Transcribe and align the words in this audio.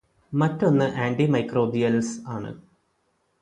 മറ്റൊന്ന് 0.33 0.85
ആന്റിമൈക്രോബിയൽസ് 0.85 2.21
ആണ്. 2.27 2.51